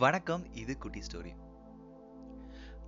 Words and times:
வணக்கம் 0.00 0.54
இது 0.54 0.78
குட்டி 0.78 1.00
ஸ்டோரி. 1.00 1.36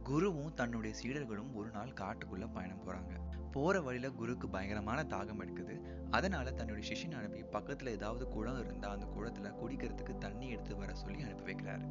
குருவும் 0.05 0.55
தன்னுடைய 0.55 0.97
சீடர்களும் 1.03 1.55
ஒரு 1.55 1.71
நாள் 1.71 1.89
காட்டுக்குள்ள 1.89 2.49
பயணம் 2.53 2.87
போறாங்க. 2.87 3.11
போற 3.51 3.81
வழியில 3.81 4.13
குருக்கு 4.13 4.49
பயங்கரமான 4.49 5.03
தாகம் 5.03 5.43
எடுக்குது. 5.43 5.81
அதனால 6.11 6.53
தன்னுடைய 6.53 6.93
சிஷ்யன் 6.93 7.15
அனுப்பி 7.15 7.43
பக்கத்துல 7.43 7.87
ஏதாவது 7.87 8.29
குளம் 8.29 8.61
இருந்தா 8.61 8.91
அந்த 8.91 9.07
குளத்துல 9.07 9.53
குடிக்கிறதுக்கு 9.65 10.19
தண்ணி 10.19 10.49
எடுத்து 10.49 10.77
வர 10.77 10.95
சொல்லி 10.95 11.23
அனுப்பி 11.23 11.53
வைக்கிறாரு. 11.53 11.89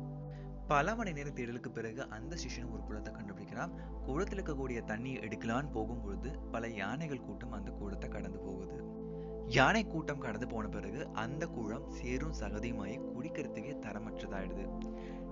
பல 0.67 0.95
மணி 0.95 1.11
நேர 1.11 1.29
தேடலுக்கு 1.29 1.69
பிறகு 1.69 2.09
அந்த 2.09 2.35
சிஷ்யனும் 2.35 2.71
ஒரு 2.71 2.83
குளத்தை 2.83 3.13
கண்டுபிடிக்கிறான். 3.13 3.71
குளத்துல 4.07 4.39
இருக்கக்கூடிய 4.39 4.83
தண்ணி 4.83 5.17
எடுக்கலான்னு 5.17 5.71
போகும்பொழுது 5.71 6.49
பல 6.51 6.67
யானைகள் 6.67 7.21
கூட்டம் 7.21 7.51
அந்த 7.51 7.71
குளத்தை 7.71 8.09
கடந்து 8.09 8.39
போகுது. 8.39 8.99
யானை 9.47 9.87
கூட்டம் 9.87 10.19
கடந்து 10.19 10.47
போன 10.47 10.67
பிறகு 10.67 11.07
அந்த 11.07 11.47
குளம் 11.47 11.91
சேரும் 11.91 12.33
சகதியுமாயி 12.39 12.99
குடிக்கிறதுக்கே 13.15 13.73
தரமற்றதாயிடுது. 13.79 14.90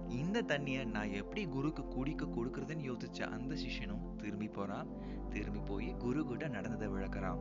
இந்த 0.09 0.41
தண்ணியை 0.41 0.85
நான் 0.85 1.11
எப்படி 1.11 1.45
குருக்கு 1.45 1.87
குடிக்க 1.87 2.25
கொடுக்கறதுன்னு 2.25 2.91
யோசிச்ச 2.91 3.21
அந்த 3.21 3.55
சிஷ்யனும் 3.55 4.15
திரும்பி 4.15 4.47
போறான். 4.47 4.87
திரும்பி 5.29 5.59
போய் 5.59 5.95
குரு 5.97 6.25
கிட்ட 6.25 6.47
நடந்ததை 6.47 6.87
விளக்குறான். 6.87 7.37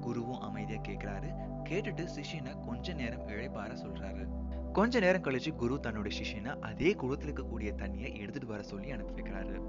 குருவும் 0.00 0.38
அமைதியா 0.38 0.80
கேக்குறாரு. 0.80 1.34
கேட்டுட்டு 1.68 2.08
சிஷ்யனை 2.14 2.66
கொஞ்ச 2.66 2.92
நேரம் 2.92 3.28
இழைப்பார 3.28 3.76
சொல்றாரு. 3.84 4.28
கொஞ்ச 4.72 5.00
நேரம் 5.00 5.22
கழிச்சு 5.22 5.54
குரு 5.54 5.80
தன்னுடைய 5.80 6.20
சிஷ்யனை 6.20 6.60
அதே 6.60 6.94
குளத்துல 6.94 7.34
இருக்கக்கூடிய 7.34 7.72
தண்ணியை 7.76 8.18
எடுத்துட்டு 8.18 8.48
வர 8.48 8.62
சொல்லி 8.62 8.90
அனுப்பி 8.90 9.22
வைக்கிறாரு. 9.22 9.62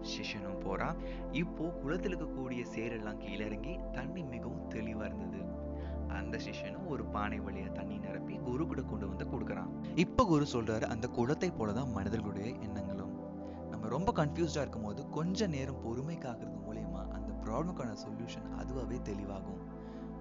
சிஷ்யனும் 0.00 0.60
போறான். 0.60 0.96
இப்போ 1.32 1.80
குளத்துல 1.84 2.14
இருக்கக்கூடிய 2.16 2.64
சேரெல்லாம் 2.76 3.16
கீழே 3.16 3.44
இறங்கி 3.44 3.78
தண்ணி 3.92 4.22
மிகவும் 4.22 4.70
தெளிவா 4.70 5.04
இருந்தது. 5.04 5.62
அந்த 6.08 6.38
சிஷ்யனும் 6.38 6.86
ஒரு 6.86 7.04
பானை 7.04 7.40
வழியா 7.40 7.72
தண்ணி 7.72 7.96
நிரப்பி 7.96 8.34
குரு 8.34 8.66
கூட 8.66 8.82
கொண்டு 8.82 9.08
வந்து 9.08 9.24
கொடுக்குறான் 9.24 9.53
இப்போ 9.94 10.24
குரு 10.24 10.46
சொல்றாரு 10.52 10.82
அந்த 10.82 11.08
குளத்தை 11.08 11.50
போலதான் 11.50 11.92
மனிதர்களுடைய 11.92 12.52
எண்ணங்களும். 12.52 13.12
நம்ம 13.70 13.88
ரொம்ப 13.88 14.12
கன்ஃபியூஸ்டா 14.16 14.56
இருக்கும் 14.56 14.82
போது 14.82 15.08
கொஞ்ச 15.08 15.46
நேரம் 15.46 15.80
பொறுமை 15.82 16.16
காக்குறது 16.16 16.56
மூலயமா 16.66 17.02
அந்த 17.08 17.32
ப்ராப்ளம்க்கான 17.44 17.96
சொல்யூஷன் 18.04 18.48
அதுவாகவே 18.58 18.98
தெளிவாகும். 19.10 19.60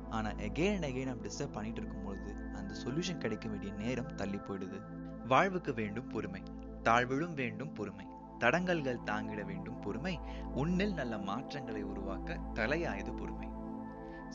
ஆனா 0.10 0.30
எகெயின் 0.30 0.74
அண்ட் 0.74 0.84
எகெயின் 0.84 1.06
நம்ம 1.06 1.28
டிஸ்டர்ப் 1.28 1.52
பண்ணிட்டு 1.52 1.82
இருக்கும்பொழுது 1.82 2.36
அந்த 2.54 2.74
சொல்யூஷன் 2.84 3.18
கிடைக்க 3.18 3.50
வேண்டிய 3.50 3.74
நேரம் 3.74 4.16
தள்ளி 4.16 4.38
போயிடுது. 4.38 4.80
வாழ்வுக்கு 5.28 5.74
வேண்டும் 5.74 6.08
பொறுமை 6.08 6.44
தாழ்விலும் 6.84 7.34
வேண்டும் 7.34 7.74
பொறுமை 7.74 8.06
தடங்கல்கள் 8.40 9.04
தாங்கிட 9.06 9.46
வேண்டும் 9.46 9.80
பொறுமை 9.80 10.20
உன்னில் 10.54 10.94
நல்ல 10.94 11.18
மாற்றங்களை 11.18 11.84
உருவாக்க 11.84 12.40
தலையாயது 12.54 13.18
பொறுமை. 13.18 13.48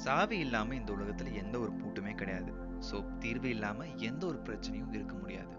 சாவி 0.05 0.37
இல்லாம 0.39 0.75
இந்த 0.75 0.91
உலகத்துல 0.93 1.31
எந்த 1.33 1.57
ஒரு 1.59 1.73
பூட்டுமே 1.73 2.13
கிடையாது. 2.15 2.51
ஸோ 2.91 2.97
தீர்வு 3.19 3.49
இல்லாம 3.49 3.87
எந்த 3.87 4.23
ஒரு 4.27 4.39
பிரச்சனையும் 4.39 4.93
இருக்க 4.93 5.15
முடியாது. 5.15 5.55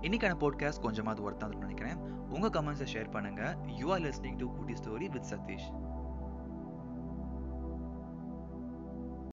இன்னைக்கான 0.00 0.34
போட்காஸ்ட் 0.42 0.84
கொஞ்சமாவது 0.86 1.22
ஒருத்தான் 1.26 1.58
நினைக்கிறேன். 1.58 1.98
உங்க 2.28 2.48
கமெண்ட்ஸை 2.48 2.86
ஷேர் 2.92 3.10
பண்ணுங்க. 3.10 3.42
You 3.78 3.86
are 3.92 4.00
listening 4.00 4.38
to 4.38 4.46
kutti 4.54 4.72
story 4.72 5.08
with 5.10 5.28
Satish 5.30 5.68